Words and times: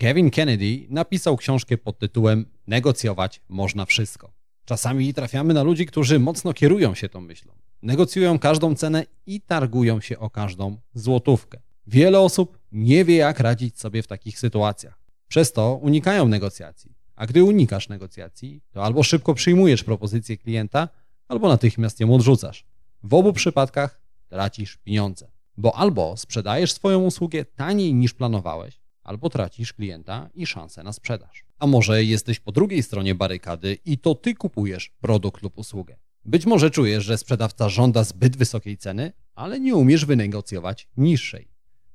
Kevin 0.00 0.30
Kennedy 0.30 0.86
napisał 0.88 1.36
książkę 1.36 1.78
pod 1.78 1.98
tytułem 1.98 2.46
Negocjować 2.66 3.40
można 3.48 3.86
wszystko. 3.86 4.32
Czasami 4.64 5.14
trafiamy 5.14 5.54
na 5.54 5.62
ludzi, 5.62 5.86
którzy 5.86 6.18
mocno 6.18 6.52
kierują 6.52 6.94
się 6.94 7.08
tą 7.08 7.20
myślą. 7.20 7.52
Negocjują 7.82 8.38
każdą 8.38 8.74
cenę 8.74 9.06
i 9.26 9.40
targują 9.40 10.00
się 10.00 10.18
o 10.18 10.30
każdą 10.30 10.76
złotówkę. 10.94 11.60
Wiele 11.86 12.20
osób 12.20 12.58
nie 12.72 13.04
wie, 13.04 13.16
jak 13.16 13.40
radzić 13.40 13.78
sobie 13.78 14.02
w 14.02 14.06
takich 14.06 14.38
sytuacjach. 14.38 15.00
Przez 15.28 15.52
to 15.52 15.74
unikają 15.82 16.28
negocjacji. 16.28 16.94
A 17.16 17.26
gdy 17.26 17.44
unikasz 17.44 17.88
negocjacji, 17.88 18.62
to 18.70 18.84
albo 18.84 19.02
szybko 19.02 19.34
przyjmujesz 19.34 19.84
propozycję 19.84 20.36
klienta, 20.38 20.88
albo 21.28 21.48
natychmiast 21.48 22.00
ją 22.00 22.14
odrzucasz. 22.14 22.66
W 23.02 23.14
obu 23.14 23.32
przypadkach 23.32 24.00
tracisz 24.28 24.76
pieniądze, 24.76 25.30
bo 25.56 25.76
albo 25.76 26.16
sprzedajesz 26.16 26.72
swoją 26.72 27.04
usługę 27.04 27.44
taniej 27.44 27.94
niż 27.94 28.14
planowałeś, 28.14 28.79
albo 29.02 29.30
tracisz 29.30 29.72
klienta 29.72 30.30
i 30.34 30.46
szansę 30.46 30.82
na 30.82 30.92
sprzedaż. 30.92 31.44
A 31.58 31.66
może 31.66 32.04
jesteś 32.04 32.40
po 32.40 32.52
drugiej 32.52 32.82
stronie 32.82 33.14
barykady 33.14 33.78
i 33.84 33.98
to 33.98 34.14
ty 34.14 34.34
kupujesz 34.34 34.92
produkt 35.00 35.42
lub 35.42 35.58
usługę. 35.58 35.96
Być 36.24 36.46
może 36.46 36.70
czujesz, 36.70 37.04
że 37.04 37.18
sprzedawca 37.18 37.68
żąda 37.68 38.04
zbyt 38.04 38.36
wysokiej 38.36 38.76
ceny, 38.76 39.12
ale 39.34 39.60
nie 39.60 39.76
umiesz 39.76 40.04
wynegocjować 40.04 40.88
niższej. 40.96 41.48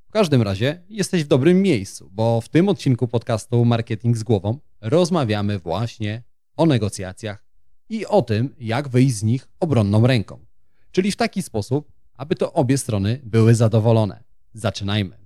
W 0.08 0.10
każdym 0.10 0.42
razie 0.42 0.82
jesteś 0.88 1.24
w 1.24 1.28
dobrym 1.28 1.62
miejscu, 1.62 2.10
bo 2.12 2.40
w 2.40 2.48
tym 2.48 2.68
odcinku 2.68 3.08
podcastu 3.08 3.64
Marketing 3.64 4.16
z 4.16 4.22
głową 4.22 4.58
rozmawiamy 4.80 5.58
właśnie 5.58 6.22
o 6.56 6.66
negocjacjach 6.66 7.46
i 7.88 8.06
o 8.06 8.22
tym, 8.22 8.54
jak 8.58 8.88
wyjść 8.88 9.14
z 9.14 9.22
nich 9.22 9.48
obronną 9.60 10.06
ręką. 10.06 10.46
Czyli 10.92 11.12
w 11.12 11.16
taki 11.16 11.42
sposób, 11.42 11.92
aby 12.14 12.34
to 12.34 12.52
obie 12.52 12.78
strony 12.78 13.20
były 13.24 13.54
zadowolone. 13.54 14.24
Zaczynajmy. 14.54 15.25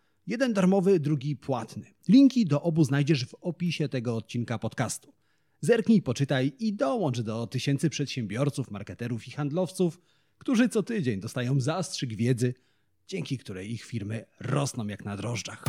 Jeden 0.31 0.53
darmowy, 0.53 0.99
drugi 0.99 1.35
płatny. 1.35 1.93
Linki 2.09 2.45
do 2.45 2.61
obu 2.61 2.83
znajdziesz 2.83 3.25
w 3.25 3.35
opisie 3.41 3.89
tego 3.89 4.15
odcinka 4.15 4.59
podcastu. 4.59 5.13
Zerknij, 5.61 6.01
poczytaj 6.01 6.51
i 6.59 6.73
dołącz 6.73 7.21
do 7.21 7.47
tysięcy 7.47 7.89
przedsiębiorców, 7.89 8.71
marketerów 8.71 9.27
i 9.27 9.31
handlowców, 9.31 9.99
którzy 10.37 10.69
co 10.69 10.83
tydzień 10.83 11.19
dostają 11.19 11.59
zastrzyk 11.59 12.15
wiedzy, 12.15 12.53
dzięki 13.07 13.37
której 13.37 13.71
ich 13.71 13.83
firmy 13.83 14.25
rosną 14.39 14.87
jak 14.87 15.05
na 15.05 15.17
drożdżach. 15.17 15.63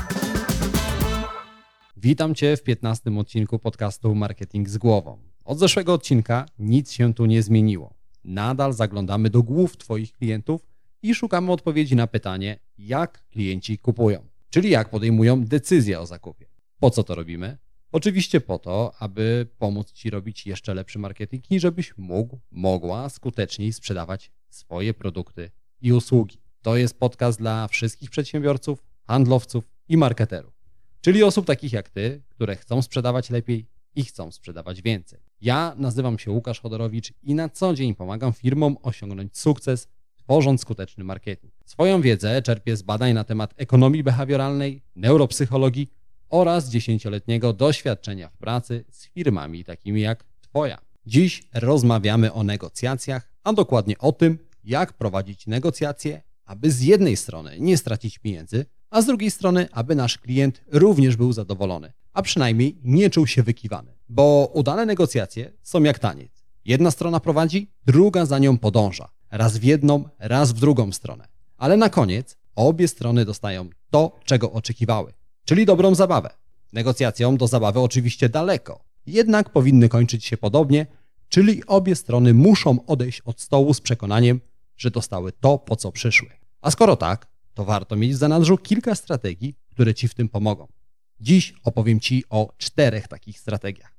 Witam 1.97 2.35
Cię 2.35 2.57
w 2.57 2.63
15 2.63 3.19
odcinku 3.19 3.59
podcastu 3.59 4.15
Marketing 4.15 4.69
z 4.69 4.79
głową. 4.79 5.19
Od 5.45 5.59
zeszłego 5.59 5.95
odcinka 5.95 6.47
nic 6.59 6.93
się 6.93 7.15
tu 7.15 7.27
nie 7.27 7.43
zmieniło. 7.43 7.95
Nadal 8.25 8.73
zaglądamy 8.73 9.31
do 9.31 9.43
głów 9.43 9.77
Twoich 9.77 10.13
klientów 10.13 10.67
i 11.03 11.15
szukamy 11.15 11.53
odpowiedzi 11.53 11.97
na 11.97 12.07
pytanie, 12.07 12.59
jak 12.79 13.29
klienci 13.29 13.79
kupują, 13.79 14.32
czyli 14.53 14.71
jak 14.71 14.91
podejmują 14.91 15.45
decyzję 15.45 16.01
o 16.01 16.07
zakupie. 16.07 16.47
Po 16.79 16.91
co 16.91 17.05
to 17.05 17.15
robimy? 17.15 17.59
Oczywiście 17.93 18.41
po 18.41 18.59
to, 18.59 18.93
aby 18.99 19.47
pomóc 19.59 19.93
Ci 19.93 20.11
robić 20.11 20.47
jeszcze 20.47 20.75
lepszy 20.75 20.99
marketing 20.99 21.51
i 21.51 21.61
żebyś 21.61 21.99
mógł, 21.99 22.41
mogła 22.51 23.09
skuteczniej 23.09 23.73
sprzedawać 23.73 24.33
swoje 24.49 24.95
produkty 24.95 25.51
i 25.81 25.93
usługi. 25.93 26.39
To 26.63 26.77
jest 26.77 26.99
podcast 26.99 27.39
dla 27.39 27.69
wszystkich 27.69 28.11
przedsiębiorców, 28.11 28.85
handlowców 29.07 29.69
i 29.89 29.97
marketerów, 29.97 30.55
czyli 31.01 31.23
osób 31.23 31.47
takich 31.47 31.73
jak 31.73 31.91
Ty, 31.91 32.23
które 32.29 32.57
chcą 32.57 32.83
sprzedawać 32.83 33.31
lepiej 33.31 33.67
i 33.95 34.05
chcą 34.05 34.33
sprzedawać 34.33 34.83
więcej. 34.83 35.21
Ja 35.41 35.75
nazywam 35.77 36.19
się 36.19 36.31
Łukasz 36.31 36.61
Chodorowicz 36.61 37.13
i 37.23 37.35
na 37.35 37.49
co 37.49 37.75
dzień 37.75 37.95
pomagam 37.95 38.33
firmom 38.33 38.77
osiągnąć 38.83 39.39
sukces, 39.39 39.89
tworząc 40.25 40.61
skuteczny 40.61 41.05
marketing. 41.05 41.53
Swoją 41.65 42.01
wiedzę 42.01 42.43
czerpię 42.43 42.77
z 42.77 42.83
badań 42.83 43.13
na 43.13 43.25
temat 43.25 43.55
ekonomii 43.57 44.03
behawioralnej, 44.03 44.83
neuropsychologii 44.97 45.91
oraz 46.29 46.69
dziesięcioletniego 46.69 47.53
doświadczenia 47.53 48.29
w 48.29 48.37
pracy 48.37 48.85
z 48.91 49.07
firmami 49.07 49.65
takimi 49.65 50.01
jak 50.01 50.25
Twoja. 50.41 50.79
Dziś 51.07 51.43
rozmawiamy 51.55 52.33
o 52.33 52.43
negocjacjach, 52.43 53.33
a 53.45 53.53
dokładnie 53.53 53.99
o 53.99 54.13
tym, 54.13 54.39
jak 54.65 54.93
prowadzić 54.93 55.47
negocjacje, 55.47 56.23
aby 56.45 56.71
z 56.71 56.81
jednej 56.81 57.17
strony 57.17 57.57
nie 57.59 57.77
stracić 57.77 58.19
pieniędzy, 58.19 58.67
a 58.91 59.03
z 59.03 59.07
drugiej 59.07 59.31
strony, 59.31 59.69
aby 59.73 59.95
nasz 59.95 60.19
klient 60.19 60.63
również 60.73 61.17
był 61.17 61.33
zadowolony, 61.33 61.93
a 62.13 62.23
przynajmniej 62.23 62.79
nie 62.85 63.11
czuł 63.11 63.27
się 63.27 63.43
wykiwany. 63.43 63.95
Bo 64.09 64.51
udane 64.55 64.87
negocjacje 64.87 65.53
są 65.63 65.83
jak 65.83 65.99
taniec. 65.99 66.45
Jedna 66.65 66.91
strona 66.91 67.21
prowadzi, 67.21 67.71
druga 67.87 68.27
za 68.27 68.39
nią 68.39 68.59
podąża. 68.59 69.09
Raz 69.33 69.59
w 69.59 69.65
jedną, 69.65 70.05
raz 70.19 70.53
w 70.53 70.61
drugą 70.61 70.93
stronę. 70.93 71.29
Ale 71.57 71.77
na 71.77 71.89
koniec 71.89 72.37
obie 72.55 72.89
strony 72.89 73.25
dostają 73.25 73.71
to, 73.91 74.21
czego 74.25 74.53
oczekiwały 74.53 75.13
czyli 75.45 75.67
dobrą 75.67 75.95
zabawę. 75.95 76.31
Negocjacjom 76.73 77.37
do 77.37 77.47
zabawy 77.47 77.81
oczywiście 77.81 78.29
daleko, 78.29 78.85
jednak 79.07 79.51
powinny 79.51 79.89
kończyć 79.89 80.25
się 80.25 80.37
podobnie, 80.37 80.87
czyli 81.29 81.67
obie 81.67 81.95
strony 81.95 82.35
muszą 82.35 82.87
odejść 82.87 83.21
od 83.21 83.41
stołu 83.41 83.75
z 83.75 83.81
przekonaniem, 83.81 84.41
że 84.77 84.91
dostały 84.91 85.33
to, 85.33 85.59
po 85.59 85.77
co 85.77 85.93
przyszły. 85.93 86.29
A 86.61 86.71
skoro 86.71 86.97
tak, 86.97 87.27
to 87.55 87.65
warto 87.65 87.97
mieć 87.97 88.13
w 88.13 88.17
zanadrzu 88.17 88.59
kilka 88.59 88.95
strategii, 88.95 89.55
które 89.71 89.95
Ci 89.95 90.09
w 90.09 90.15
tym 90.15 90.29
pomogą. 90.29 90.69
Dziś 91.21 91.55
opowiem 91.65 92.01
Ci 92.01 92.25
o 92.31 92.53
czterech 92.59 93.09
takich 93.09 93.41
strategiach. 93.41 93.92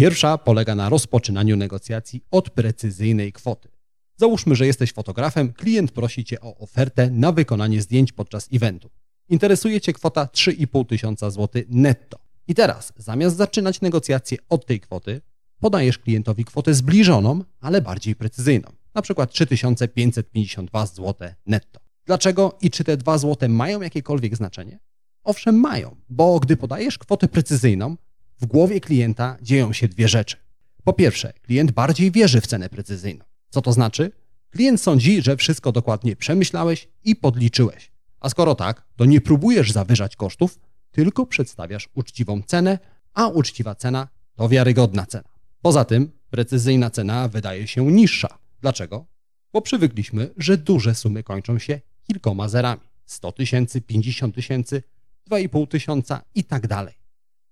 Pierwsza 0.00 0.38
polega 0.38 0.74
na 0.74 0.88
rozpoczynaniu 0.88 1.56
negocjacji 1.56 2.24
od 2.30 2.50
precyzyjnej 2.50 3.32
kwoty. 3.32 3.68
Załóżmy, 4.16 4.56
że 4.56 4.66
jesteś 4.66 4.92
fotografem, 4.92 5.52
klient 5.52 5.92
prosi 5.92 6.24
Cię 6.24 6.40
o 6.40 6.58
ofertę 6.58 7.10
na 7.10 7.32
wykonanie 7.32 7.82
zdjęć 7.82 8.12
podczas 8.12 8.48
eventu. 8.52 8.90
Interesuje 9.28 9.80
Cię 9.80 9.92
kwota 9.92 10.24
3,5 10.24 10.86
tysiąca 10.86 11.30
złotych 11.30 11.64
netto. 11.68 12.18
I 12.48 12.54
teraz, 12.54 12.92
zamiast 12.96 13.36
zaczynać 13.36 13.80
negocjacje 13.80 14.38
od 14.48 14.66
tej 14.66 14.80
kwoty, 14.80 15.20
podajesz 15.60 15.98
klientowi 15.98 16.44
kwotę 16.44 16.74
zbliżoną, 16.74 17.44
ale 17.60 17.82
bardziej 17.82 18.14
precyzyjną. 18.16 18.72
Na 18.94 19.02
przykład 19.02 19.32
3552 19.32 20.86
zł 20.86 21.28
netto. 21.46 21.80
Dlaczego 22.06 22.58
i 22.60 22.70
czy 22.70 22.84
te 22.84 22.96
2 22.96 23.18
zł 23.18 23.48
mają 23.48 23.80
jakiekolwiek 23.80 24.36
znaczenie? 24.36 24.78
Owszem, 25.24 25.60
mają, 25.60 25.96
bo 26.08 26.40
gdy 26.40 26.56
podajesz 26.56 26.98
kwotę 26.98 27.28
precyzyjną, 27.28 27.96
w 28.40 28.46
głowie 28.46 28.80
klienta 28.80 29.36
dzieją 29.42 29.72
się 29.72 29.88
dwie 29.88 30.08
rzeczy. 30.08 30.36
Po 30.84 30.92
pierwsze, 30.92 31.32
klient 31.42 31.70
bardziej 31.70 32.10
wierzy 32.10 32.40
w 32.40 32.46
cenę 32.46 32.68
precyzyjną. 32.68 33.24
Co 33.50 33.62
to 33.62 33.72
znaczy? 33.72 34.12
Klient 34.50 34.80
sądzi, 34.80 35.22
że 35.22 35.36
wszystko 35.36 35.72
dokładnie 35.72 36.16
przemyślałeś 36.16 36.88
i 37.04 37.16
podliczyłeś. 37.16 37.92
A 38.20 38.28
skoro 38.28 38.54
tak, 38.54 38.86
to 38.96 39.04
nie 39.04 39.20
próbujesz 39.20 39.72
zawyżać 39.72 40.16
kosztów, 40.16 40.58
tylko 40.90 41.26
przedstawiasz 41.26 41.88
uczciwą 41.94 42.42
cenę, 42.42 42.78
a 43.14 43.28
uczciwa 43.28 43.74
cena 43.74 44.08
to 44.36 44.48
wiarygodna 44.48 45.06
cena. 45.06 45.28
Poza 45.62 45.84
tym 45.84 46.12
precyzyjna 46.30 46.90
cena 46.90 47.28
wydaje 47.28 47.66
się 47.66 47.92
niższa. 47.92 48.38
Dlaczego? 48.60 49.06
Bo 49.52 49.62
przywykliśmy, 49.62 50.30
że 50.36 50.56
duże 50.56 50.94
sumy 50.94 51.22
kończą 51.22 51.58
się 51.58 51.80
kilkoma 52.02 52.48
zerami. 52.48 52.80
100 53.06 53.32
tysięcy, 53.32 53.80
50 53.80 54.34
tysięcy, 54.34 54.82
2,5 55.30 55.68
tysiąca 55.68 56.22
i 56.34 56.44
tak 56.44 56.66
dalej. 56.66 56.99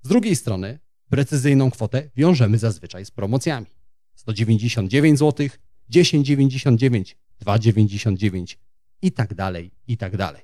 Z 0.08 0.10
drugiej 0.10 0.36
strony 0.36 0.78
precyzyjną 1.10 1.70
kwotę 1.70 2.10
wiążemy 2.16 2.58
zazwyczaj 2.58 3.04
z 3.04 3.10
promocjami. 3.10 3.66
199 4.14 5.18
zł, 5.18 5.46
10,99, 5.92 7.14
2,99 7.44 8.56
i 9.02 9.12
tak 9.12 9.34
dalej, 9.34 9.70
i 9.88 9.96
tak 9.96 10.16
dalej. 10.16 10.42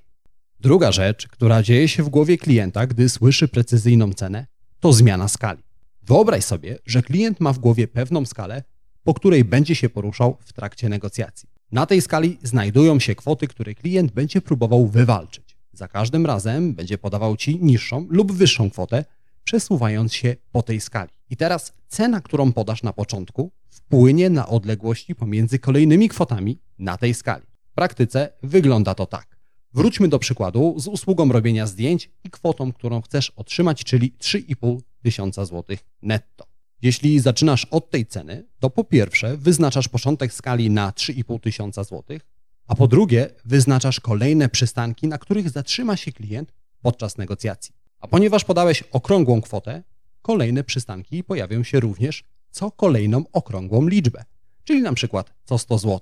Druga 0.60 0.92
rzecz, 0.92 1.28
która 1.28 1.62
dzieje 1.62 1.88
się 1.88 2.02
w 2.02 2.08
głowie 2.08 2.38
klienta, 2.38 2.86
gdy 2.86 3.08
słyszy 3.08 3.48
precyzyjną 3.48 4.12
cenę, 4.12 4.46
to 4.80 4.92
zmiana 4.92 5.28
skali. 5.28 5.62
Wyobraź 6.02 6.44
sobie, 6.44 6.78
że 6.86 7.02
klient 7.02 7.40
ma 7.40 7.52
w 7.52 7.58
głowie 7.58 7.88
pewną 7.88 8.26
skalę, 8.26 8.62
po 9.02 9.14
której 9.14 9.44
będzie 9.44 9.74
się 9.74 9.88
poruszał 9.88 10.36
w 10.40 10.52
trakcie 10.52 10.88
negocjacji. 10.88 11.48
Na 11.72 11.86
tej 11.86 12.02
skali 12.02 12.38
znajdują 12.42 13.00
się 13.00 13.14
kwoty, 13.14 13.48
które 13.48 13.74
klient 13.74 14.12
będzie 14.12 14.40
próbował 14.40 14.86
wywalczyć. 14.86 15.56
Za 15.72 15.88
każdym 15.88 16.26
razem 16.26 16.74
będzie 16.74 16.98
podawał 16.98 17.36
Ci 17.36 17.58
niższą 17.62 18.06
lub 18.10 18.32
wyższą 18.32 18.70
kwotę, 18.70 19.04
przesuwając 19.44 20.14
się 20.14 20.36
po 20.52 20.62
tej 20.62 20.80
skali. 20.80 21.10
I 21.30 21.36
teraz 21.36 21.72
cena, 21.88 22.20
którą 22.20 22.52
podasz 22.52 22.82
na 22.82 22.92
początku, 22.92 23.50
wpłynie 23.70 24.30
na 24.30 24.48
odległości 24.48 25.14
pomiędzy 25.14 25.58
kolejnymi 25.58 26.08
kwotami 26.08 26.58
na 26.78 26.96
tej 26.96 27.14
skali. 27.14 27.46
W 27.70 27.74
praktyce 27.74 28.32
wygląda 28.42 28.94
to 28.94 29.06
tak. 29.06 29.38
Wróćmy 29.72 30.08
do 30.08 30.18
przykładu 30.18 30.74
z 30.78 30.86
usługą 30.86 31.32
robienia 31.32 31.66
zdjęć 31.66 32.10
i 32.24 32.30
kwotą, 32.30 32.72
którą 32.72 33.00
chcesz 33.00 33.30
otrzymać, 33.30 33.84
czyli 33.84 34.12
3,5 34.20 34.80
tysiąca 35.02 35.44
złotych 35.44 35.84
netto. 36.02 36.46
Jeśli 36.82 37.20
zaczynasz 37.20 37.64
od 37.64 37.90
tej 37.90 38.06
ceny, 38.06 38.44
to 38.58 38.70
po 38.70 38.84
pierwsze 38.84 39.36
wyznaczasz 39.36 39.88
początek 39.88 40.32
skali 40.32 40.70
na 40.70 40.90
3,5 40.90 41.40
tysiąca 41.40 41.84
złotych, 41.84 42.22
a 42.66 42.74
po 42.74 42.88
drugie 42.88 43.30
wyznaczasz 43.44 44.00
kolejne 44.00 44.48
przystanki, 44.48 45.08
na 45.08 45.18
których 45.18 45.50
zatrzyma 45.50 45.96
się 45.96 46.12
klient 46.12 46.52
podczas 46.82 47.18
negocjacji. 47.18 47.83
A 48.04 48.08
ponieważ 48.08 48.44
podałeś 48.44 48.82
okrągłą 48.82 49.40
kwotę, 49.40 49.82
kolejne 50.22 50.64
przystanki 50.64 51.24
pojawią 51.24 51.62
się 51.62 51.80
również 51.80 52.24
co 52.50 52.70
kolejną 52.70 53.24
okrągłą 53.32 53.88
liczbę, 53.88 54.24
czyli 54.64 54.82
na 54.82 54.92
przykład 54.92 55.34
co 55.44 55.58
100 55.58 55.78
zł. 55.78 56.00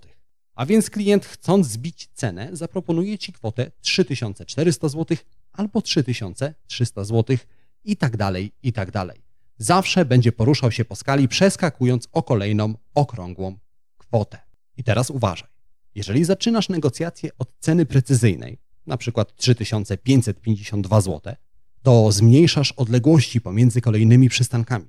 A 0.54 0.66
więc 0.66 0.90
klient 0.90 1.26
chcąc 1.26 1.66
zbić 1.66 2.08
cenę 2.14 2.48
zaproponuje 2.52 3.18
Ci 3.18 3.32
kwotę 3.32 3.70
3400 3.80 4.88
zł 4.88 5.16
albo 5.52 5.82
3300 5.82 7.04
zł 7.04 7.36
i 7.84 7.96
tak 7.96 8.16
dalej, 8.16 8.52
i 8.62 8.72
tak 8.72 8.90
dalej. 8.90 9.22
Zawsze 9.58 10.04
będzie 10.04 10.32
poruszał 10.32 10.72
się 10.72 10.84
po 10.84 10.96
skali 10.96 11.28
przeskakując 11.28 12.08
o 12.12 12.22
kolejną 12.22 12.74
okrągłą 12.94 13.58
kwotę. 13.98 14.38
I 14.76 14.84
teraz 14.84 15.10
uważaj. 15.10 15.48
Jeżeli 15.94 16.24
zaczynasz 16.24 16.68
negocjacje 16.68 17.30
od 17.38 17.48
ceny 17.58 17.86
precyzyjnej, 17.86 18.58
na 18.86 18.96
przykład 18.96 19.36
3552 19.36 21.00
zł, 21.00 21.34
to 21.82 22.12
zmniejszasz 22.12 22.72
odległości 22.72 23.40
pomiędzy 23.40 23.80
kolejnymi 23.80 24.28
przystankami. 24.28 24.86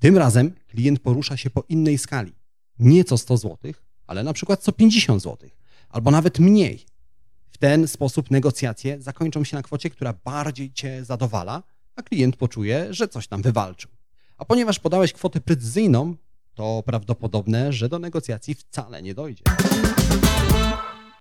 Tym 0.00 0.18
razem 0.18 0.52
klient 0.68 1.00
porusza 1.00 1.36
się 1.36 1.50
po 1.50 1.64
innej 1.68 1.98
skali. 1.98 2.32
Nie 2.78 3.04
co 3.04 3.18
100 3.18 3.36
zł, 3.36 3.72
ale 4.06 4.22
na 4.22 4.32
przykład 4.32 4.62
co 4.62 4.72
50 4.72 5.22
zł, 5.22 5.50
albo 5.88 6.10
nawet 6.10 6.38
mniej. 6.38 6.86
W 7.52 7.58
ten 7.58 7.88
sposób 7.88 8.30
negocjacje 8.30 9.02
zakończą 9.02 9.44
się 9.44 9.56
na 9.56 9.62
kwocie, 9.62 9.90
która 9.90 10.14
bardziej 10.24 10.72
Cię 10.72 11.04
zadowala, 11.04 11.62
a 11.96 12.02
klient 12.02 12.36
poczuje, 12.36 12.94
że 12.94 13.08
coś 13.08 13.28
tam 13.28 13.42
wywalczył. 13.42 13.90
A 14.38 14.44
ponieważ 14.44 14.78
podałeś 14.78 15.12
kwotę 15.12 15.40
precyzyjną, 15.40 16.16
to 16.54 16.82
prawdopodobne, 16.86 17.72
że 17.72 17.88
do 17.88 17.98
negocjacji 17.98 18.54
wcale 18.54 19.02
nie 19.02 19.14
dojdzie. 19.14 19.44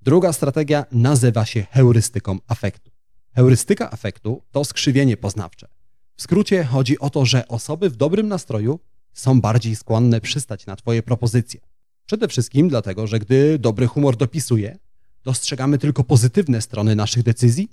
Druga 0.01 0.33
strategia 0.33 0.85
nazywa 0.91 1.45
się 1.45 1.65
heurystyką 1.71 2.39
afektu. 2.47 2.92
Heurystyka 3.35 3.91
afektu 3.91 4.41
to 4.51 4.65
skrzywienie 4.65 5.17
poznawcze. 5.17 5.67
W 6.15 6.21
skrócie 6.21 6.63
chodzi 6.63 6.99
o 6.99 7.09
to, 7.09 7.25
że 7.25 7.47
osoby 7.47 7.89
w 7.89 7.95
dobrym 7.95 8.27
nastroju 8.27 8.79
są 9.13 9.41
bardziej 9.41 9.75
skłonne 9.75 10.21
przystać 10.21 10.65
na 10.65 10.75
Twoje 10.75 11.03
propozycje. 11.03 11.59
Przede 12.05 12.27
wszystkim 12.27 12.69
dlatego, 12.69 13.07
że 13.07 13.19
gdy 13.19 13.59
dobry 13.59 13.87
humor 13.87 14.17
dopisuje, 14.17 14.77
dostrzegamy 15.23 15.77
tylko 15.77 16.03
pozytywne 16.03 16.61
strony 16.61 16.95
naszych 16.95 17.23
decyzji 17.23 17.69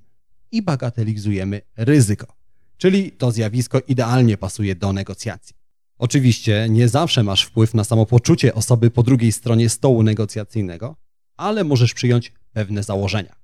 i 0.52 0.62
bagatelizujemy 0.62 1.60
ryzyko. 1.76 2.26
Czyli 2.76 3.12
to 3.12 3.32
zjawisko 3.32 3.80
idealnie 3.88 4.36
pasuje 4.36 4.74
do 4.74 4.92
negocjacji. 4.92 5.56
Oczywiście 5.98 6.66
nie 6.70 6.88
zawsze 6.88 7.22
masz 7.22 7.44
wpływ 7.44 7.74
na 7.74 7.84
samopoczucie 7.84 8.54
osoby 8.54 8.90
po 8.90 9.02
drugiej 9.02 9.32
stronie 9.32 9.68
stołu 9.68 10.02
negocjacyjnego, 10.02 10.96
ale 11.36 11.64
możesz 11.64 11.94
przyjąć 11.94 12.32
pewne 12.52 12.82
założenia. 12.82 13.39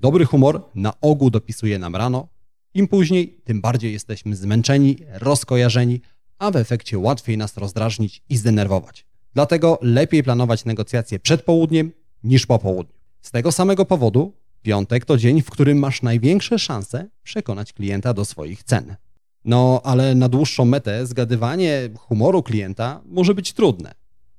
Dobry 0.00 0.24
humor 0.24 0.62
na 0.74 0.92
ogół 1.00 1.30
dopisuje 1.30 1.78
nam 1.78 1.96
rano, 1.96 2.28
im 2.74 2.88
później, 2.88 3.40
tym 3.44 3.60
bardziej 3.60 3.92
jesteśmy 3.92 4.36
zmęczeni, 4.36 4.96
rozkojarzeni, 5.12 6.00
a 6.38 6.50
w 6.50 6.56
efekcie 6.56 6.98
łatwiej 6.98 7.38
nas 7.38 7.56
rozdrażnić 7.56 8.22
i 8.28 8.36
zdenerwować. 8.36 9.06
Dlatego 9.34 9.78
lepiej 9.82 10.22
planować 10.22 10.64
negocjacje 10.64 11.18
przed 11.18 11.42
południem 11.42 11.92
niż 12.24 12.46
po 12.46 12.58
południu. 12.58 12.94
Z 13.20 13.30
tego 13.30 13.52
samego 13.52 13.84
powodu 13.84 14.32
piątek 14.62 15.04
to 15.04 15.16
dzień, 15.16 15.42
w 15.42 15.50
którym 15.50 15.78
masz 15.78 16.02
największe 16.02 16.58
szanse 16.58 17.08
przekonać 17.22 17.72
klienta 17.72 18.14
do 18.14 18.24
swoich 18.24 18.62
cen. 18.62 18.96
No, 19.44 19.80
ale 19.84 20.14
na 20.14 20.28
dłuższą 20.28 20.64
metę 20.64 21.06
zgadywanie 21.06 21.88
humoru 21.98 22.42
klienta 22.42 23.00
może 23.06 23.34
być 23.34 23.52
trudne. 23.52 23.94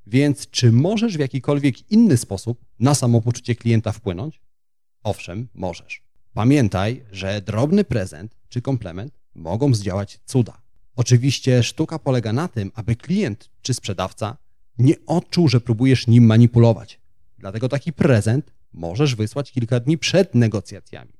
Więc 0.08 0.50
czy 0.50 0.72
możesz 0.72 1.18
w 1.18 1.20
jakikolwiek 1.20 1.92
inny 1.92 2.18
sposób 2.18 2.66
na 2.80 2.96
samopoczucie 2.96 3.56
klienta 3.56 3.92
wpłynąć? 3.92 4.42
Owszem, 5.04 5.48
możesz. 5.54 6.02
Pamiętaj, 6.34 7.04
że 7.12 7.42
drobny 7.42 7.84
prezent 7.84 8.38
czy 8.50 8.62
komplement 8.62 9.14
mogą 9.36 9.74
zdziałać 9.74 10.20
cuda. 10.26 10.62
Oczywiście 10.96 11.64
sztuka 11.64 12.00
polega 12.00 12.34
na 12.34 12.48
tym, 12.48 12.72
aby 12.76 12.96
klient 12.96 13.50
czy 13.62 13.74
sprzedawca 13.74 14.38
nie 14.78 14.94
odczuł, 15.08 15.48
że 15.48 15.62
próbujesz 15.62 16.08
nim 16.08 16.26
manipulować. 16.26 17.00
Dlatego 17.38 17.70
taki 17.70 17.94
prezent 17.94 18.54
możesz 18.74 19.16
wysłać 19.16 19.52
kilka 19.52 19.80
dni 19.80 19.98
przed 19.98 20.36
negocjacjami. 20.36 21.14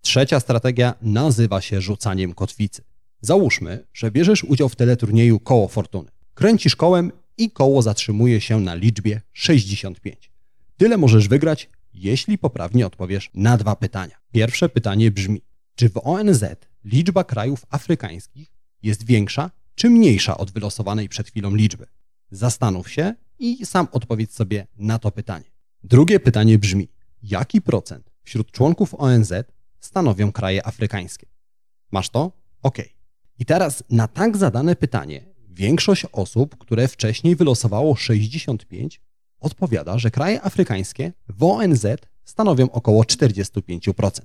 Trzecia 0.00 0.40
strategia 0.40 0.94
nazywa 1.02 1.60
się 1.60 1.80
rzucaniem 1.80 2.34
kotwicy. 2.34 2.82
Załóżmy, 3.20 3.86
że 3.94 4.10
bierzesz 4.10 4.44
udział 4.44 4.68
w 4.68 4.76
teleturnieju 4.76 5.40
koło 5.40 5.68
fortuny. 5.68 6.10
Kręcisz 6.34 6.76
kołem 6.76 7.12
i 7.38 7.50
koło 7.50 7.82
zatrzymuje 7.82 8.40
się 8.40 8.60
na 8.60 8.74
liczbie 8.74 9.20
65. 9.32 10.31
Tyle 10.76 10.96
możesz 10.96 11.28
wygrać, 11.28 11.70
jeśli 11.94 12.38
poprawnie 12.38 12.86
odpowiesz 12.86 13.30
na 13.34 13.56
dwa 13.56 13.76
pytania. 13.76 14.16
Pierwsze 14.32 14.68
pytanie 14.68 15.10
brzmi: 15.10 15.42
czy 15.74 15.88
w 15.88 16.06
ONZ 16.06 16.44
liczba 16.84 17.24
krajów 17.24 17.66
afrykańskich 17.70 18.52
jest 18.82 19.06
większa 19.06 19.50
czy 19.74 19.90
mniejsza 19.90 20.36
od 20.36 20.50
wylosowanej 20.50 21.08
przed 21.08 21.28
chwilą 21.28 21.54
liczby? 21.54 21.86
Zastanów 22.30 22.90
się 22.90 23.14
i 23.38 23.66
sam 23.66 23.88
odpowiedz 23.92 24.34
sobie 24.34 24.66
na 24.76 24.98
to 24.98 25.10
pytanie. 25.10 25.44
Drugie 25.84 26.20
pytanie 26.20 26.58
brzmi: 26.58 26.88
jaki 27.22 27.62
procent 27.62 28.10
wśród 28.22 28.50
członków 28.50 28.94
ONZ 28.98 29.32
stanowią 29.80 30.32
kraje 30.32 30.66
afrykańskie? 30.66 31.26
Masz 31.90 32.10
to? 32.10 32.32
Ok. 32.62 32.78
I 33.38 33.44
teraz 33.44 33.84
na 33.90 34.08
tak 34.08 34.36
zadane 34.36 34.76
pytanie 34.76 35.24
większość 35.48 36.06
osób, 36.12 36.58
które 36.58 36.88
wcześniej 36.88 37.36
wylosowało 37.36 37.96
65, 37.96 39.00
odpowiada, 39.42 39.98
że 39.98 40.10
kraje 40.10 40.42
afrykańskie 40.42 41.12
w 41.28 41.42
ONZ 41.42 41.86
stanowią 42.24 42.70
około 42.70 43.02
45%. 43.02 44.20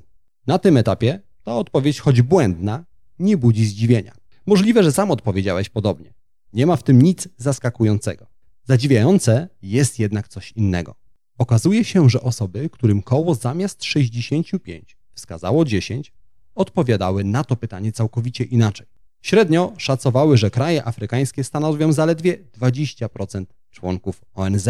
Na 0.48 0.60
tym 0.60 0.78
etapie 0.78 1.22
ta 1.44 1.56
odpowiedź, 1.56 2.00
choć 2.00 2.22
błędna, 2.22 2.86
nie 3.20 3.38
budzi 3.38 3.66
zdziwienia. 3.66 4.14
Możliwe, 4.46 4.84
że 4.84 4.92
sam 4.92 5.12
odpowiedziałeś 5.12 5.70
podobnie. 5.70 6.14
Nie 6.54 6.66
ma 6.66 6.76
w 6.76 6.84
tym 6.84 7.02
nic 7.02 7.28
zaskakującego. 7.38 8.28
Zadziwiające 8.64 9.50
jest 9.62 10.00
jednak 10.00 10.28
coś 10.28 10.52
innego. 10.52 10.96
Okazuje 11.38 11.84
się, 11.84 12.10
że 12.10 12.22
osoby, 12.22 12.70
którym 12.70 13.02
koło 13.02 13.36
zamiast 13.36 13.84
65 13.84 14.98
wskazało 15.14 15.66
10, 15.66 16.14
odpowiadały 16.56 17.24
na 17.24 17.44
to 17.44 17.56
pytanie 17.56 17.92
całkowicie 17.92 18.44
inaczej. 18.44 18.88
Średnio 19.22 19.74
szacowały, 19.78 20.38
że 20.38 20.52
kraje 20.52 20.88
afrykańskie 20.88 21.44
stanowią 21.44 21.94
zaledwie 21.94 22.38
20% 22.60 23.46
członków 23.72 24.22
ONZ. 24.34 24.70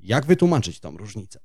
Jak 0.00 0.26
wytłumaczyć 0.26 0.80
tą 0.80 0.96
różnicę? 0.96 1.40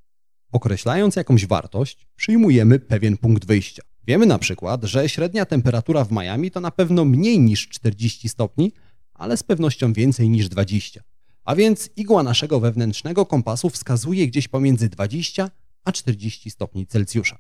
Określając 0.51 1.15
jakąś 1.15 1.45
wartość, 1.45 2.07
przyjmujemy 2.15 2.79
pewien 2.79 3.17
punkt 3.17 3.45
wyjścia. 3.45 3.83
Wiemy 4.07 4.25
na 4.25 4.39
przykład, 4.39 4.83
że 4.83 5.09
średnia 5.09 5.45
temperatura 5.45 6.05
w 6.05 6.11
Miami 6.11 6.51
to 6.51 6.59
na 6.61 6.71
pewno 6.71 7.05
mniej 7.05 7.39
niż 7.39 7.69
40 7.69 8.29
stopni, 8.29 8.71
ale 9.13 9.37
z 9.37 9.43
pewnością 9.43 9.93
więcej 9.93 10.29
niż 10.29 10.49
20. 10.49 11.03
A 11.43 11.55
więc 11.55 11.89
igła 11.95 12.23
naszego 12.23 12.59
wewnętrznego 12.59 13.25
kompasu 13.25 13.69
wskazuje 13.69 14.27
gdzieś 14.27 14.47
pomiędzy 14.47 14.89
20 14.89 15.51
a 15.85 15.91
40 15.91 16.51
stopni 16.51 16.87
Celsjusza. 16.87 17.37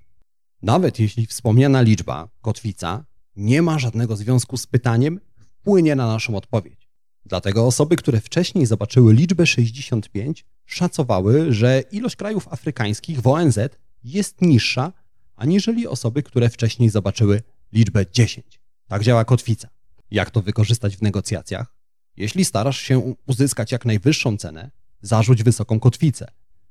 Nawet 0.61 0.99
jeśli 0.99 1.25
wspomniana 1.25 1.81
liczba, 1.81 2.29
kotwica, 2.41 3.05
nie 3.35 3.61
ma 3.61 3.79
żadnego 3.79 4.15
związku 4.15 4.57
z 4.57 4.67
pytaniem, 4.67 5.19
wpłynie 5.37 5.95
na 5.95 6.07
naszą 6.07 6.35
odpowiedź. 6.35 6.82
Dlatego 7.25 7.67
osoby, 7.67 7.95
które 7.95 8.21
wcześniej 8.21 8.65
zobaczyły 8.65 9.13
liczbę 9.13 9.45
65, 9.47 10.45
szacowały, 10.65 11.53
że 11.53 11.83
ilość 11.91 12.15
krajów 12.15 12.47
afrykańskich 12.47 13.21
w 13.21 13.27
ONZ 13.27 13.59
jest 14.03 14.41
niższa 14.41 14.93
aniżeli 15.35 15.87
osoby, 15.87 16.23
które 16.23 16.49
wcześniej 16.49 16.89
zobaczyły 16.89 17.41
liczbę 17.73 18.05
10. 18.11 18.59
Tak 18.87 19.03
działa 19.03 19.25
kotwica. 19.25 19.67
Jak 20.11 20.31
to 20.31 20.41
wykorzystać 20.41 20.97
w 20.97 21.01
negocjacjach? 21.01 21.75
Jeśli 22.17 22.45
starasz 22.45 22.79
się 22.79 23.15
uzyskać 23.25 23.71
jak 23.71 23.85
najwyższą 23.85 24.37
cenę, 24.37 24.71
zarzuć 25.01 25.43
wysoką 25.43 25.79
kotwicę. 25.79 26.27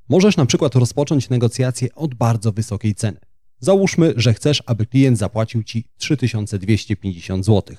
Możesz 0.09 0.37
na 0.37 0.47
przykład 0.47 0.75
rozpocząć 0.75 1.31
negocjacje 1.31 1.95
od 1.95 2.15
bardzo 2.15 2.53
wysokiej 2.53 2.95
ceny. 2.95 3.19
Załóżmy, 3.59 4.15
że 4.17 4.35
chcesz, 4.35 4.63
aby 4.67 4.87
klient 4.87 5.19
zapłacił 5.19 5.63
Ci 5.63 5.85
3250 5.99 7.45
zł. 7.45 7.77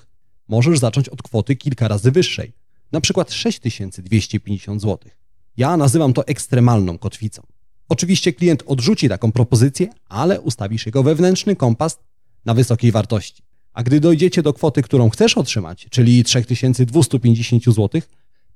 Możesz 0.48 0.80
zacząć 0.80 1.10
od 1.10 1.24
kwoty 1.24 1.56
kilka 1.56 1.88
razy 1.88 2.12
wyższej, 2.12 2.54
na 2.94 3.02
przykład 3.02 3.34
6250 3.34 4.82
zł. 4.82 5.12
Ja 5.58 5.78
nazywam 5.78 6.14
to 6.14 6.28
ekstremalną 6.28 6.98
kotwicą. 6.98 7.42
Oczywiście 7.90 8.34
klient 8.34 8.64
odrzuci 8.66 9.10
taką 9.10 9.32
propozycję, 9.32 9.88
ale 10.10 10.42
ustawisz 10.42 10.86
jego 10.86 11.04
wewnętrzny 11.04 11.56
kompas 11.56 12.00
na 12.46 12.54
wysokiej 12.54 12.92
wartości. 12.92 13.44
A 13.74 13.84
gdy 13.84 14.00
dojdziecie 14.00 14.42
do 14.42 14.54
kwoty, 14.54 14.82
którą 14.82 15.10
chcesz 15.10 15.38
otrzymać, 15.38 15.88
czyli 15.90 16.24
3250 16.24 17.64
zł, 17.66 18.02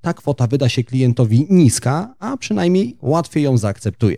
ta 0.01 0.13
kwota 0.13 0.47
wyda 0.47 0.69
się 0.69 0.83
klientowi 0.83 1.47
niska, 1.49 2.15
a 2.19 2.37
przynajmniej 2.37 2.97
łatwiej 3.01 3.43
ją 3.43 3.57
zaakceptuje. 3.57 4.17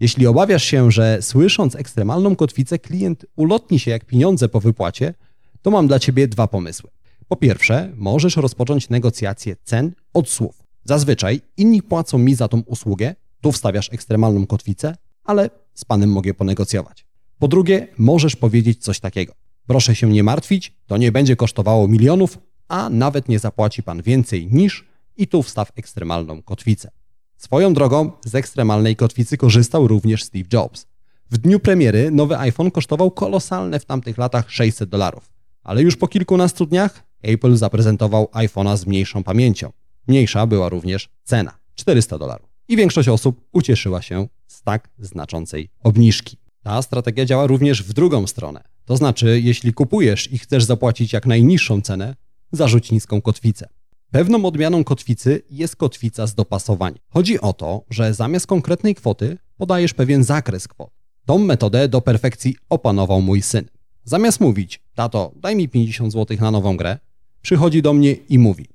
Jeśli 0.00 0.26
obawiasz 0.26 0.64
się, 0.64 0.90
że 0.90 1.18
słysząc 1.22 1.76
ekstremalną 1.76 2.36
kotwicę 2.36 2.78
klient 2.78 3.26
ulotni 3.36 3.78
się 3.78 3.90
jak 3.90 4.04
pieniądze 4.04 4.48
po 4.48 4.60
wypłacie, 4.60 5.14
to 5.62 5.70
mam 5.70 5.86
dla 5.86 5.98
Ciebie 5.98 6.28
dwa 6.28 6.46
pomysły. 6.46 6.90
Po 7.28 7.36
pierwsze, 7.36 7.92
możesz 7.96 8.36
rozpocząć 8.36 8.88
negocjacje 8.88 9.56
cen 9.64 9.92
od 10.12 10.28
słów. 10.28 10.62
Zazwyczaj 10.84 11.40
inni 11.56 11.82
płacą 11.82 12.18
mi 12.18 12.34
za 12.34 12.48
tą 12.48 12.60
usługę, 12.60 13.14
tu 13.40 13.52
wstawiasz 13.52 13.92
ekstremalną 13.92 14.46
kotwicę, 14.46 14.96
ale 15.24 15.50
z 15.74 15.84
Panem 15.84 16.10
mogę 16.12 16.34
ponegocjować. 16.34 17.06
Po 17.38 17.48
drugie, 17.48 17.88
możesz 17.98 18.36
powiedzieć 18.36 18.84
coś 18.84 19.00
takiego. 19.00 19.32
Proszę 19.66 19.94
się 19.94 20.10
nie 20.10 20.22
martwić, 20.22 20.76
to 20.86 20.96
nie 20.96 21.12
będzie 21.12 21.36
kosztowało 21.36 21.88
milionów, 21.88 22.38
a 22.68 22.90
nawet 22.90 23.28
nie 23.28 23.38
zapłaci 23.38 23.82
Pan 23.82 24.02
więcej 24.02 24.48
niż 24.52 24.84
i 25.16 25.26
tu 25.26 25.42
wstaw 25.42 25.72
ekstremalną 25.76 26.42
kotwicę. 26.42 26.90
Swoją 27.36 27.74
drogą 27.74 28.10
z 28.24 28.34
ekstremalnej 28.34 28.96
kotwicy 28.96 29.36
korzystał 29.36 29.88
również 29.88 30.24
Steve 30.24 30.48
Jobs. 30.52 30.86
W 31.30 31.38
dniu 31.38 31.60
premiery 31.60 32.10
nowy 32.10 32.38
iPhone 32.38 32.70
kosztował 32.70 33.10
kolosalne 33.10 33.80
w 33.80 33.84
tamtych 33.84 34.18
latach 34.18 34.50
600 34.50 34.88
dolarów, 34.88 35.32
ale 35.62 35.82
już 35.82 35.96
po 35.96 36.08
kilkunastu 36.08 36.66
dniach 36.66 37.05
Apple 37.26 37.56
zaprezentował 37.56 38.24
iPhone'a 38.24 38.76
z 38.76 38.86
mniejszą 38.86 39.24
pamięcią. 39.24 39.72
Mniejsza 40.08 40.46
była 40.46 40.68
również 40.68 41.08
cena 41.24 41.58
400 41.74 42.18
dolarów. 42.18 42.48
I 42.68 42.76
większość 42.76 43.08
osób 43.08 43.40
ucieszyła 43.52 44.02
się 44.02 44.28
z 44.46 44.62
tak 44.62 44.88
znaczącej 44.98 45.68
obniżki. 45.82 46.36
Ta 46.62 46.82
strategia 46.82 47.24
działa 47.24 47.46
również 47.46 47.82
w 47.82 47.92
drugą 47.92 48.26
stronę. 48.26 48.64
To 48.84 48.96
znaczy, 48.96 49.40
jeśli 49.40 49.72
kupujesz 49.72 50.32
i 50.32 50.38
chcesz 50.38 50.64
zapłacić 50.64 51.12
jak 51.12 51.26
najniższą 51.26 51.80
cenę, 51.80 52.14
zarzuć 52.52 52.92
niską 52.92 53.20
kotwicę. 53.20 53.68
Pewną 54.10 54.44
odmianą 54.44 54.84
kotwicy 54.84 55.42
jest 55.50 55.76
kotwica 55.76 56.26
z 56.26 56.34
dopasowaniem. 56.34 56.98
Chodzi 57.08 57.40
o 57.40 57.52
to, 57.52 57.84
że 57.90 58.14
zamiast 58.14 58.46
konkretnej 58.46 58.94
kwoty 58.94 59.38
podajesz 59.56 59.94
pewien 59.94 60.24
zakres 60.24 60.68
kwot. 60.68 60.90
Tą 61.26 61.38
metodę 61.38 61.88
do 61.88 62.00
perfekcji 62.00 62.56
opanował 62.68 63.22
mój 63.22 63.42
syn. 63.42 63.64
Zamiast 64.04 64.40
mówić, 64.40 64.80
tato, 64.94 65.32
daj 65.36 65.56
mi 65.56 65.68
50 65.68 66.12
zł 66.12 66.36
na 66.40 66.50
nową 66.50 66.76
grę, 66.76 66.98
przychodzi 67.46 67.82
do 67.82 67.92
mnie 67.92 68.12
i 68.12 68.38
mówi, 68.38 68.66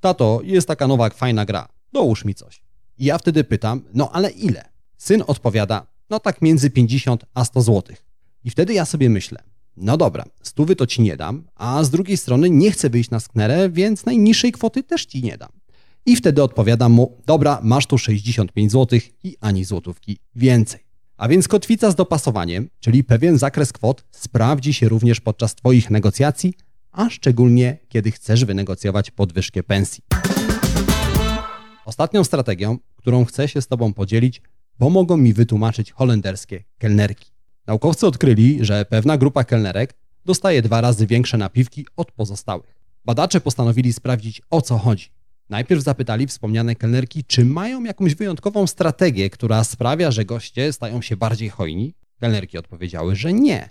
tato, 0.00 0.40
jest 0.44 0.68
taka 0.68 0.86
nowa 0.86 1.10
fajna 1.10 1.44
gra, 1.44 1.68
dołóż 1.92 2.24
mi 2.24 2.34
coś. 2.34 2.62
I 2.98 3.04
ja 3.04 3.18
wtedy 3.18 3.44
pytam, 3.44 3.82
no 3.94 4.10
ale 4.12 4.30
ile? 4.30 4.64
Syn 4.98 5.22
odpowiada, 5.26 5.86
no 6.10 6.20
tak 6.20 6.42
między 6.42 6.70
50 6.70 7.24
a 7.34 7.44
100 7.44 7.62
zł. 7.62 7.96
I 8.44 8.50
wtedy 8.50 8.74
ja 8.74 8.84
sobie 8.84 9.10
myślę, 9.10 9.42
no 9.76 9.96
dobra, 9.96 10.24
stówy 10.42 10.76
to 10.76 10.86
ci 10.86 11.02
nie 11.02 11.16
dam, 11.16 11.44
a 11.54 11.84
z 11.84 11.90
drugiej 11.90 12.16
strony 12.16 12.50
nie 12.50 12.70
chcę 12.70 12.90
wyjść 12.90 13.10
na 13.10 13.20
sknerę, 13.20 13.70
więc 13.70 14.04
najniższej 14.04 14.52
kwoty 14.52 14.82
też 14.82 15.06
ci 15.06 15.22
nie 15.22 15.38
dam. 15.38 15.50
I 16.06 16.16
wtedy 16.16 16.42
odpowiadam 16.42 16.92
mu, 16.92 17.22
dobra, 17.26 17.60
masz 17.62 17.86
tu 17.86 17.98
65 17.98 18.72
zł 18.72 18.98
i 19.24 19.36
ani 19.40 19.64
złotówki 19.64 20.18
więcej. 20.34 20.80
A 21.16 21.28
więc 21.28 21.48
kotwica 21.48 21.90
z 21.90 21.94
dopasowaniem, 21.94 22.68
czyli 22.80 23.04
pewien 23.04 23.38
zakres 23.38 23.72
kwot, 23.72 24.04
sprawdzi 24.10 24.74
się 24.74 24.88
również 24.88 25.20
podczas 25.20 25.54
Twoich 25.54 25.90
negocjacji, 25.90 26.54
a 26.92 27.10
szczególnie 27.10 27.78
kiedy 27.88 28.10
chcesz 28.10 28.44
wynegocjować 28.44 29.10
podwyżkę 29.10 29.62
pensji. 29.62 30.04
Ostatnią 31.84 32.24
strategią, 32.24 32.78
którą 32.96 33.24
chcę 33.24 33.48
się 33.48 33.62
z 33.62 33.66
Tobą 33.66 33.92
podzielić, 33.92 34.42
pomogą 34.78 35.16
mi 35.16 35.32
wytłumaczyć 35.32 35.92
holenderskie 35.92 36.64
kelnerki. 36.78 37.30
Naukowcy 37.66 38.06
odkryli, 38.06 38.58
że 38.60 38.84
pewna 38.84 39.18
grupa 39.18 39.44
kelnerek 39.44 39.94
dostaje 40.24 40.62
dwa 40.62 40.80
razy 40.80 41.06
większe 41.06 41.38
napiwki 41.38 41.86
od 41.96 42.12
pozostałych. 42.12 42.74
Badacze 43.04 43.40
postanowili 43.40 43.92
sprawdzić 43.92 44.42
o 44.50 44.62
co 44.62 44.78
chodzi. 44.78 45.10
Najpierw 45.48 45.82
zapytali 45.82 46.26
wspomniane 46.26 46.76
kelnerki, 46.76 47.24
czy 47.24 47.44
mają 47.44 47.84
jakąś 47.84 48.14
wyjątkową 48.14 48.66
strategię, 48.66 49.30
która 49.30 49.64
sprawia, 49.64 50.10
że 50.10 50.24
goście 50.24 50.72
stają 50.72 51.02
się 51.02 51.16
bardziej 51.16 51.48
hojni. 51.48 51.94
Kelnerki 52.20 52.58
odpowiedziały, 52.58 53.16
że 53.16 53.32
nie. 53.32 53.68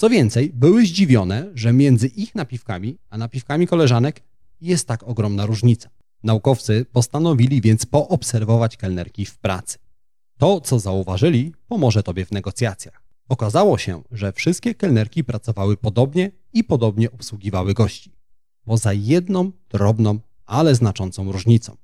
Co 0.00 0.10
więcej, 0.10 0.50
były 0.54 0.86
zdziwione, 0.86 1.50
że 1.54 1.72
między 1.72 2.06
ich 2.06 2.34
napiwkami 2.34 2.98
a 3.10 3.18
napiwkami 3.18 3.66
koleżanek 3.66 4.22
jest 4.60 4.88
tak 4.88 5.02
ogromna 5.02 5.46
różnica. 5.46 5.90
Naukowcy 6.22 6.86
postanowili 6.92 7.60
więc 7.60 7.86
poobserwować 7.86 8.76
kelnerki 8.76 9.26
w 9.26 9.38
pracy. 9.38 9.78
To, 10.38 10.60
co 10.60 10.78
zauważyli, 10.78 11.54
pomoże 11.68 12.02
Tobie 12.02 12.24
w 12.26 12.30
negocjacjach. 12.30 13.02
Okazało 13.28 13.78
się, 13.78 14.02
że 14.10 14.32
wszystkie 14.32 14.74
kelnerki 14.74 15.24
pracowały 15.24 15.76
podobnie 15.76 16.30
i 16.52 16.64
podobnie 16.64 17.10
obsługiwały 17.10 17.74
gości. 17.74 18.12
Poza 18.64 18.92
jedną 18.92 19.52
drobną, 19.70 20.18
ale 20.46 20.74
znaczącą 20.74 21.32
różnicą, 21.32 21.76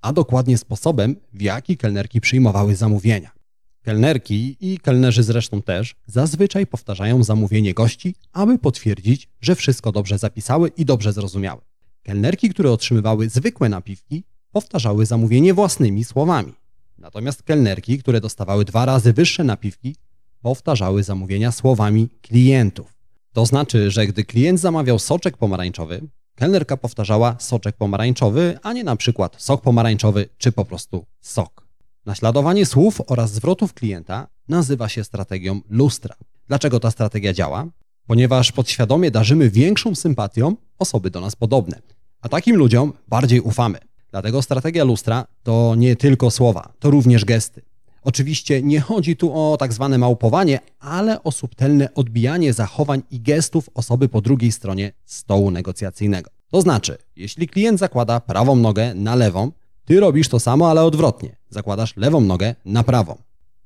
a 0.00 0.12
dokładnie 0.12 0.58
sposobem, 0.58 1.16
w 1.32 1.42
jaki 1.42 1.76
kelnerki 1.76 2.20
przyjmowały 2.20 2.76
zamówienia. 2.76 3.41
Kelnerki 3.82 4.56
i 4.60 4.78
kelnerzy 4.78 5.22
zresztą 5.22 5.62
też 5.62 5.94
zazwyczaj 6.06 6.66
powtarzają 6.66 7.22
zamówienie 7.22 7.74
gości, 7.74 8.14
aby 8.32 8.58
potwierdzić, 8.58 9.28
że 9.40 9.54
wszystko 9.54 9.92
dobrze 9.92 10.18
zapisały 10.18 10.68
i 10.68 10.84
dobrze 10.84 11.12
zrozumiały. 11.12 11.60
Kelnerki, 12.02 12.48
które 12.50 12.72
otrzymywały 12.72 13.28
zwykłe 13.28 13.68
napiwki, 13.68 14.24
powtarzały 14.52 15.06
zamówienie 15.06 15.54
własnymi 15.54 16.04
słowami. 16.04 16.52
Natomiast 16.98 17.42
kelnerki, 17.42 17.98
które 17.98 18.20
dostawały 18.20 18.64
dwa 18.64 18.84
razy 18.84 19.12
wyższe 19.12 19.44
napiwki, 19.44 19.96
powtarzały 20.42 21.02
zamówienia 21.02 21.52
słowami 21.52 22.08
klientów. 22.22 22.94
To 23.32 23.46
znaczy, 23.46 23.90
że 23.90 24.06
gdy 24.06 24.24
klient 24.24 24.60
zamawiał 24.60 24.98
soczek 24.98 25.36
pomarańczowy, 25.36 26.00
kelnerka 26.34 26.76
powtarzała 26.76 27.36
soczek 27.38 27.76
pomarańczowy, 27.76 28.58
a 28.62 28.72
nie 28.72 28.84
na 28.84 28.96
przykład 28.96 29.42
sok 29.42 29.62
pomarańczowy 29.62 30.28
czy 30.38 30.52
po 30.52 30.64
prostu 30.64 31.06
sok. 31.20 31.66
Naśladowanie 32.06 32.66
słów 32.66 33.00
oraz 33.06 33.32
zwrotów 33.32 33.74
klienta 33.74 34.26
nazywa 34.48 34.88
się 34.88 35.04
strategią 35.04 35.60
lustra. 35.70 36.14
Dlaczego 36.48 36.80
ta 36.80 36.90
strategia 36.90 37.32
działa? 37.32 37.66
Ponieważ 38.06 38.52
podświadomie 38.52 39.10
darzymy 39.10 39.50
większą 39.50 39.94
sympatią 39.94 40.56
osoby 40.78 41.10
do 41.10 41.20
nas 41.20 41.36
podobne, 41.36 41.82
a 42.20 42.28
takim 42.28 42.56
ludziom 42.56 42.92
bardziej 43.08 43.40
ufamy. 43.40 43.78
Dlatego 44.10 44.42
strategia 44.42 44.84
lustra 44.84 45.26
to 45.42 45.74
nie 45.76 45.96
tylko 45.96 46.30
słowa, 46.30 46.72
to 46.78 46.90
również 46.90 47.24
gesty. 47.24 47.62
Oczywiście 48.04 48.62
nie 48.62 48.80
chodzi 48.80 49.16
tu 49.16 49.34
o 49.34 49.56
tak 49.56 49.72
zwane 49.72 49.98
małpowanie, 49.98 50.60
ale 50.80 51.22
o 51.22 51.32
subtelne 51.32 51.94
odbijanie 51.94 52.52
zachowań 52.52 53.02
i 53.10 53.20
gestów 53.20 53.70
osoby 53.74 54.08
po 54.08 54.20
drugiej 54.20 54.52
stronie 54.52 54.92
stołu 55.04 55.50
negocjacyjnego. 55.50 56.30
To 56.50 56.60
znaczy, 56.60 56.98
jeśli 57.16 57.48
klient 57.48 57.78
zakłada 57.78 58.20
prawą 58.20 58.56
nogę 58.56 58.94
na 58.94 59.14
lewą, 59.14 59.52
ty 59.84 60.00
robisz 60.00 60.28
to 60.28 60.40
samo, 60.40 60.70
ale 60.70 60.84
odwrotnie. 60.84 61.36
Zakładasz 61.48 61.96
lewą 61.96 62.20
nogę 62.20 62.54
na 62.64 62.84
prawą. 62.84 63.18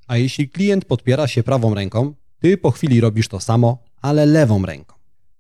A 0.07 0.17
jeśli 0.17 0.49
klient 0.49 0.85
podpiera 0.85 1.29
się 1.29 1.43
prawą 1.43 1.75
ręką, 1.75 2.15
ty 2.41 2.57
po 2.57 2.71
chwili 2.71 3.01
robisz 3.01 3.29
to 3.29 3.41
samo, 3.41 3.79
ale 4.03 4.27
lewą 4.27 4.67
ręką. 4.67 4.95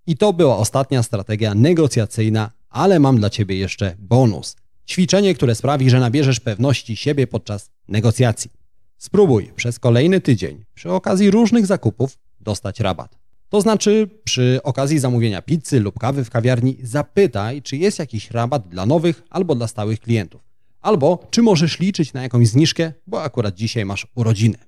I 0.06 0.16
to 0.16 0.32
była 0.32 0.56
ostatnia 0.56 1.02
strategia 1.02 1.54
negocjacyjna, 1.54 2.50
ale 2.70 2.98
mam 2.98 3.16
dla 3.16 3.30
ciebie 3.30 3.56
jeszcze 3.56 3.96
bonus. 3.98 4.56
Ćwiczenie, 4.88 5.34
które 5.34 5.54
sprawi, 5.54 5.90
że 5.90 6.00
nabierzesz 6.00 6.40
pewności 6.40 6.96
siebie 6.96 7.26
podczas 7.26 7.70
negocjacji. 7.88 8.50
Spróbuj 8.98 9.52
przez 9.56 9.78
kolejny 9.78 10.20
tydzień 10.20 10.64
przy 10.74 10.92
okazji 10.92 11.30
różnych 11.30 11.66
zakupów 11.66 12.18
dostać 12.40 12.80
rabat. 12.80 13.18
To 13.48 13.60
znaczy, 13.60 14.08
przy 14.24 14.60
okazji 14.62 14.98
zamówienia 14.98 15.42
pizzy 15.42 15.80
lub 15.80 15.98
kawy 15.98 16.24
w 16.24 16.30
kawiarni, 16.30 16.76
zapytaj, 16.82 17.62
czy 17.62 17.76
jest 17.76 17.98
jakiś 17.98 18.30
rabat 18.30 18.68
dla 18.68 18.86
nowych 18.86 19.22
albo 19.30 19.54
dla 19.54 19.68
stałych 19.68 20.00
klientów. 20.00 20.45
Albo 20.86 21.26
czy 21.30 21.42
możesz 21.42 21.78
liczyć 21.78 22.12
na 22.12 22.22
jakąś 22.22 22.48
zniżkę, 22.48 22.92
bo 23.06 23.22
akurat 23.22 23.54
dzisiaj 23.54 23.84
masz 23.84 24.06
urodziny. 24.14 24.58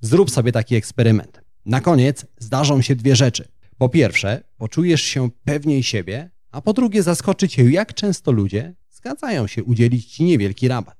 Zrób 0.00 0.30
sobie 0.30 0.52
taki 0.52 0.76
eksperyment. 0.76 1.40
Na 1.66 1.80
koniec 1.80 2.26
zdarzą 2.38 2.82
się 2.82 2.96
dwie 2.96 3.16
rzeczy. 3.16 3.48
Po 3.78 3.88
pierwsze, 3.88 4.42
poczujesz 4.56 5.02
się 5.02 5.30
pewniej 5.44 5.82
siebie, 5.82 6.30
a 6.50 6.60
po 6.60 6.72
drugie, 6.72 7.02
zaskoczy 7.02 7.48
cię, 7.48 7.70
jak 7.70 7.94
często 7.94 8.32
ludzie 8.32 8.74
zgadzają 8.90 9.46
się 9.46 9.64
udzielić 9.64 10.06
ci 10.06 10.24
niewielki 10.24 10.68
rabat. 10.68 10.96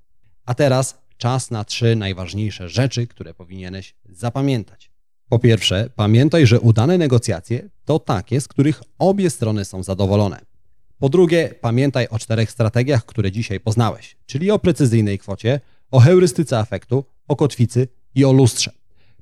A 0.47 0.55
teraz 0.55 0.99
czas 1.17 1.51
na 1.51 1.65
trzy 1.65 1.97
najważniejsze 1.97 2.69
rzeczy, 2.69 3.07
które 3.07 3.35
powinieneś 3.35 3.95
zapamiętać. 4.05 4.91
Po 5.29 5.39
pierwsze, 5.39 5.91
pamiętaj, 5.97 6.47
że 6.47 6.61
udane 6.61 6.99
negocjacje 6.99 7.69
to 7.85 7.99
takie, 7.99 8.41
z 8.41 8.49
których 8.49 8.83
obie 8.99 9.31
strony 9.31 9.65
są 9.65 9.83
zadowolone. 9.83 10.54
Po 10.99 11.09
drugie, 11.09 11.55
pamiętaj 11.61 12.09
o 12.09 12.19
czterech 12.19 12.51
strategiach, 12.51 13.07
które 13.07 13.33
dzisiaj 13.33 13.61
poznałeś, 13.61 14.17
czyli 14.27 14.51
o 14.51 14.59
precyzyjnej 14.59 15.19
kwocie, 15.19 15.61
o 15.91 16.01
heurystyce 16.01 16.59
afektu, 16.59 17.05
o 17.29 17.37
kotwicy 17.37 17.89
i 18.15 18.25
o 18.25 18.33
lustrze. 18.33 18.73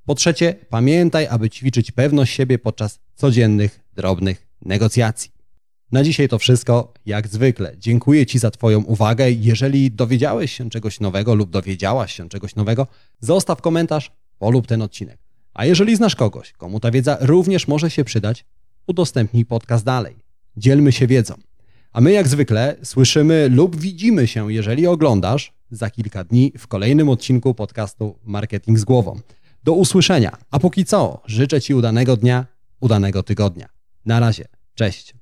Po 0.05 0.15
trzecie, 0.15 0.55
pamiętaj, 0.69 1.27
aby 1.27 1.51
ćwiczyć 1.51 1.91
pewność 1.91 2.35
siebie 2.35 2.59
podczas 2.59 3.01
codziennych, 3.15 3.81
drobnych 3.95 4.47
negocjacji. 4.63 5.31
Na 5.93 6.05
dzisiaj 6.05 6.29
to 6.29 6.39
wszystko, 6.39 6.93
jak 7.07 7.29
zwykle. 7.29 7.75
Dziękuję 7.79 8.27
Ci 8.27 8.39
za 8.39 8.51
Twoją 8.51 8.83
uwagę. 8.83 9.31
Jeżeli 9.31 9.91
dowiedziałeś 9.91 10.53
się 10.53 10.71
czegoś 10.71 11.01
nowego 11.01 11.35
lub 11.35 11.51
dowiedziałaś 11.51 12.15
się 12.15 12.29
czegoś 12.29 12.55
nowego, 12.55 12.87
zostaw 13.21 13.61
komentarz, 13.61 14.13
polub 14.39 14.67
ten 14.67 14.83
odcinek. 14.83 15.19
A 15.55 15.67
jeżeli 15.67 15.97
znasz 15.97 16.17
kogoś, 16.17 16.53
komu 16.53 16.81
ta 16.81 16.91
wiedza 16.91 17.19
również 17.21 17.69
może 17.69 17.91
się 17.91 18.05
przydać, 18.05 18.45
udostępnij 18.87 19.45
podcast 19.45 19.85
dalej. 19.85 20.17
Dzielmy 20.57 20.93
się 20.93 21.07
wiedzą. 21.07 21.35
A 21.93 22.01
my 22.01 22.13
jak 22.13 22.29
zwykle 22.29 22.77
słyszymy 22.83 23.49
lub 23.49 23.77
widzimy 23.77 24.27
się, 24.27 24.53
jeżeli 24.53 24.87
oglądasz, 24.87 25.53
za 25.71 25.91
kilka 25.91 26.25
dni 26.25 26.53
w 26.59 26.67
kolejnym 26.67 27.09
odcinku 27.09 27.55
podcastu 27.55 28.19
Marketing 28.25 28.79
z 28.79 28.85
głową. 28.85 29.21
Do 29.65 29.73
usłyszenia. 29.73 30.37
A 30.51 30.59
póki 30.59 30.85
co 30.85 31.23
życzę 31.27 31.61
Ci 31.61 31.75
udanego 31.75 32.17
dnia, 32.17 32.47
udanego 32.81 33.23
tygodnia. 33.23 33.69
Na 34.05 34.21
razie. 34.21 34.45
Cześć. 34.75 35.22